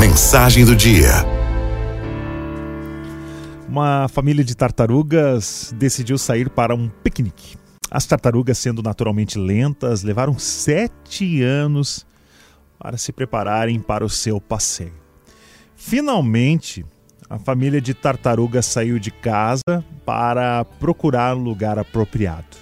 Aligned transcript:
Mensagem 0.00 0.64
do 0.64 0.74
dia. 0.74 1.10
Uma 3.68 4.08
família 4.08 4.42
de 4.42 4.54
tartarugas 4.54 5.74
decidiu 5.76 6.16
sair 6.16 6.48
para 6.48 6.74
um 6.74 6.88
piquenique. 6.88 7.58
As 7.90 8.06
tartarugas, 8.06 8.56
sendo 8.56 8.82
naturalmente 8.82 9.38
lentas, 9.38 10.02
levaram 10.02 10.38
sete 10.38 11.42
anos 11.42 12.06
para 12.78 12.96
se 12.96 13.12
prepararem 13.12 13.78
para 13.78 14.02
o 14.02 14.08
seu 14.08 14.40
passeio. 14.40 14.94
Finalmente, 15.76 16.82
a 17.28 17.38
família 17.38 17.78
de 17.78 17.92
tartarugas 17.92 18.64
saiu 18.64 18.98
de 18.98 19.10
casa 19.10 19.84
para 20.06 20.64
procurar 20.64 21.36
um 21.36 21.42
lugar 21.42 21.78
apropriado. 21.78 22.56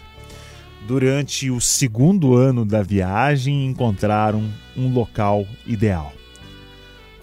Durante 0.89 1.52
o 1.52 1.61
segundo 1.61 2.34
ano 2.34 2.64
da 2.64 2.82
viagem, 2.82 3.64
encontraram 3.64 4.45
um 4.77 4.93
local 4.93 5.46
ideal. 5.64 6.12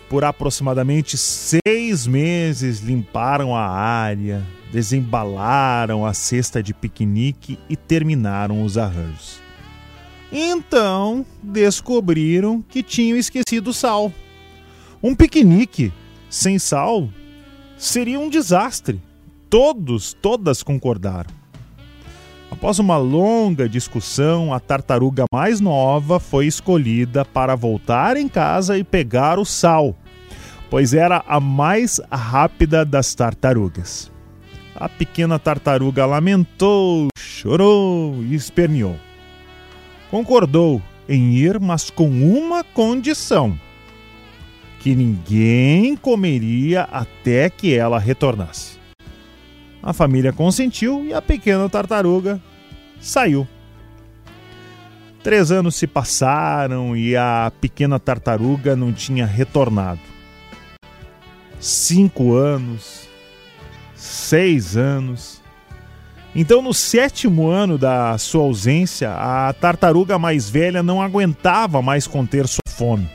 Por 0.10 0.24
aproximadamente 0.24 1.18
seis 1.18 2.06
meses, 2.06 2.80
limparam 2.80 3.56
a 3.56 3.68
área, 3.68 4.46
desembalaram 4.72 6.06
a 6.06 6.14
cesta 6.14 6.62
de 6.62 6.74
piquenique 6.74 7.58
e 7.68 7.76
terminaram 7.76 8.64
os 8.64 8.78
arranjos. 8.78 9.40
Então, 10.32 11.26
descobriram 11.42 12.62
que 12.62 12.84
tinham 12.84 13.18
esquecido 13.18 13.70
o 13.70 13.74
sal. 13.74 14.12
Um 15.02 15.16
piquenique 15.16 15.92
sem 16.30 16.60
sal 16.60 17.10
seria 17.78 18.20
um 18.20 18.30
desastre. 18.30 19.02
Todos, 19.50 20.14
todas 20.14 20.62
concordaram. 20.62 21.32
Após 22.52 22.80
uma 22.80 22.98
longa 22.98 23.68
discussão, 23.68 24.54
a 24.54 24.60
tartaruga 24.60 25.26
mais 25.32 25.60
nova 25.60 26.20
foi 26.20 26.46
escolhida 26.46 27.26
para 27.26 27.56
voltar 27.56 28.18
em 28.18 28.28
casa 28.28 28.78
e 28.78 28.84
pegar 28.84 29.40
o 29.40 29.46
sal, 29.46 29.96
pois 30.70 30.94
era 30.94 31.24
a 31.28 31.40
mais 31.40 32.00
rápida 32.12 32.86
das 32.86 33.14
tartarugas. 33.14 34.12
A 34.76 34.88
pequena 34.88 35.40
tartaruga 35.40 36.06
lamentou, 36.06 37.08
chorou 37.18 38.22
e 38.24 38.36
esperneou. 38.36 38.98
Concordou 40.12 40.82
em 41.08 41.34
ir, 41.34 41.60
mas 41.60 41.90
com 41.90 42.08
uma 42.08 42.64
condição: 42.64 43.58
que 44.80 44.96
ninguém 44.96 45.96
comeria 45.96 46.84
até 46.84 47.50
que 47.50 47.74
ela 47.74 47.98
retornasse. 47.98 48.85
A 49.86 49.94
família 49.94 50.34
consentiu 50.34 51.06
e 51.06 51.14
a 51.14 51.22
pequena 51.22 51.70
tartaruga 51.70 52.42
saiu. 53.00 53.48
Três 55.22 55.52
anos 55.52 55.76
se 55.76 55.86
passaram 55.86 56.98
e 56.98 57.16
a 57.16 57.52
pequena 57.62 58.00
tartaruga 58.00 58.76
não 58.76 58.92
tinha 58.92 59.28
retornado. 59.28 60.02
Cinco 61.60 62.34
anos, 62.34 63.08
seis 63.94 64.76
anos. 64.76 65.40
Então, 66.36 66.64
no 66.64 66.74
sétimo 66.74 67.48
ano 67.48 67.78
da 67.78 68.18
sua 68.18 68.42
ausência, 68.42 69.12
a 69.12 69.54
tartaruga 69.54 70.18
mais 70.18 70.50
velha 70.50 70.82
não 70.82 71.00
aguentava 71.00 71.80
mais 71.82 72.08
conter 72.08 72.48
sua 72.48 72.60
fome. 72.68 73.08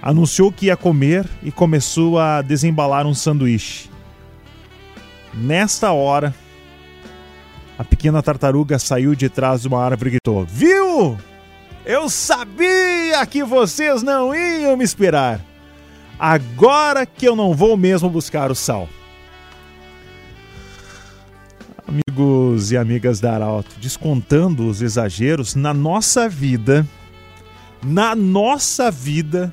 Anunciou 0.00 0.50
que 0.50 0.66
ia 0.66 0.76
comer 0.76 1.28
e 1.42 1.52
começou 1.52 2.18
a 2.18 2.40
desembalar 2.40 3.06
um 3.06 3.14
sanduíche. 3.14 3.90
Nesta 5.32 5.92
hora, 5.92 6.34
a 7.78 7.84
pequena 7.84 8.22
tartaruga 8.22 8.78
saiu 8.78 9.14
de 9.14 9.28
trás 9.28 9.62
de 9.62 9.68
uma 9.68 9.82
árvore 9.82 10.10
e 10.10 10.12
gritou: 10.12 10.44
Viu? 10.44 11.16
Eu 11.84 12.10
sabia 12.10 13.24
que 13.26 13.42
vocês 13.42 14.02
não 14.02 14.34
iam 14.34 14.76
me 14.76 14.84
esperar. 14.84 15.40
Agora 16.18 17.06
que 17.06 17.26
eu 17.26 17.34
não 17.34 17.54
vou 17.54 17.76
mesmo 17.76 18.10
buscar 18.10 18.50
o 18.50 18.54
sal. 18.54 18.88
Amigos 21.88 22.70
e 22.70 22.76
amigas 22.76 23.18
da 23.18 23.32
Arauto, 23.32 23.74
descontando 23.80 24.68
os 24.68 24.82
exageros, 24.82 25.54
na 25.54 25.72
nossa 25.72 26.28
vida, 26.28 26.86
na 27.82 28.14
nossa 28.14 28.90
vida, 28.90 29.52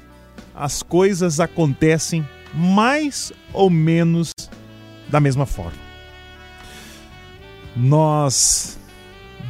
as 0.54 0.84
coisas 0.84 1.40
acontecem 1.40 2.28
mais 2.54 3.32
ou 3.54 3.70
menos 3.70 4.32
da 5.10 5.20
mesma 5.20 5.46
forma. 5.46 5.78
Nós 7.76 8.78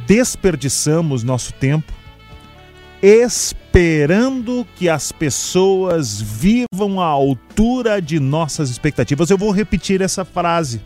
desperdiçamos 0.06 1.22
nosso 1.22 1.52
tempo 1.54 1.92
esperando 3.02 4.66
que 4.76 4.88
as 4.88 5.12
pessoas 5.12 6.20
vivam 6.20 7.00
à 7.00 7.06
altura 7.06 8.02
de 8.02 8.18
nossas 8.18 8.70
expectativas. 8.70 9.30
Eu 9.30 9.38
vou 9.38 9.50
repetir 9.50 10.00
essa 10.00 10.24
frase. 10.24 10.80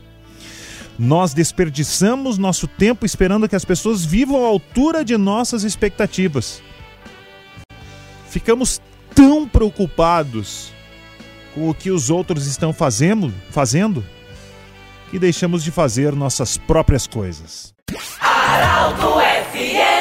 Nós 0.98 1.32
desperdiçamos 1.32 2.36
nosso 2.36 2.68
tempo 2.68 3.06
esperando 3.06 3.48
que 3.48 3.56
as 3.56 3.64
pessoas 3.64 4.04
vivam 4.04 4.44
à 4.44 4.48
altura 4.48 5.04
de 5.04 5.16
nossas 5.16 5.62
expectativas. 5.64 6.62
Ficamos 8.28 8.80
tão 9.14 9.48
preocupados 9.48 10.70
com 11.54 11.68
o 11.68 11.74
que 11.74 11.90
os 11.90 12.10
outros 12.10 12.46
estão 12.46 12.72
fazendo, 12.72 13.32
fazendo 13.50 14.04
e 15.12 15.18
deixamos 15.18 15.62
de 15.62 15.70
fazer 15.70 16.14
nossas 16.14 16.56
próprias 16.56 17.06
coisas. 17.06 17.74
Araldo 18.20 19.20
FM. 19.52 19.91